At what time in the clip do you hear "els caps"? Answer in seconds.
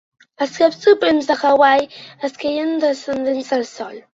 0.45-0.79